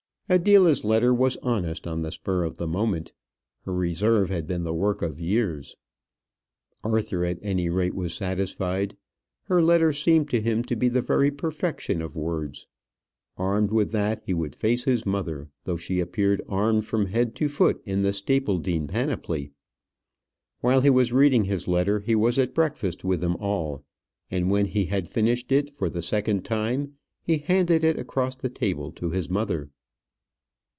Adela's 0.33 0.85
letter 0.85 1.13
was 1.13 1.35
honest 1.43 1.85
on 1.85 2.03
the 2.03 2.09
spur 2.09 2.43
of 2.45 2.57
the 2.57 2.65
moment. 2.65 3.11
Her 3.65 3.73
reserve 3.73 4.29
had 4.29 4.47
been 4.47 4.63
the 4.63 4.73
work 4.73 5.01
of 5.01 5.19
years. 5.19 5.75
Arthur, 6.85 7.25
at 7.25 7.37
any 7.41 7.67
rate, 7.69 7.93
was 7.93 8.13
satisfied. 8.13 8.95
Her 9.47 9.61
letter 9.61 9.91
seemed 9.91 10.29
to 10.29 10.39
him 10.39 10.63
to 10.63 10.77
be 10.77 10.87
the 10.87 11.01
very 11.01 11.31
perfection 11.31 12.01
of 12.01 12.15
words. 12.15 12.65
Armed 13.35 13.71
with 13.71 13.91
that 13.91 14.21
he 14.25 14.33
would 14.33 14.55
face 14.55 14.85
his 14.85 15.05
mother, 15.05 15.49
though 15.65 15.75
she 15.75 15.99
appeared 15.99 16.41
armed 16.47 16.85
from 16.85 17.07
head 17.07 17.35
to 17.35 17.49
foot 17.49 17.81
in 17.85 18.01
the 18.01 18.13
Stapledean 18.13 18.87
panoply. 18.87 19.51
While 20.61 20.79
he 20.79 20.89
was 20.89 21.11
reading 21.11 21.43
his 21.43 21.67
letter 21.67 21.99
he 21.99 22.15
was 22.15 22.39
at 22.39 22.55
breakfast 22.55 23.03
with 23.03 23.19
them 23.19 23.35
all; 23.35 23.83
and 24.29 24.49
when 24.49 24.67
he 24.67 24.85
had 24.85 25.09
finished 25.09 25.51
it 25.51 25.69
for 25.69 25.89
the 25.89 26.01
second 26.01 26.45
time, 26.45 26.95
he 27.21 27.39
handed 27.39 27.83
it 27.83 27.99
across 27.99 28.37
the 28.37 28.49
table 28.49 28.93
to 28.93 29.09
his 29.09 29.29
mother. 29.29 29.69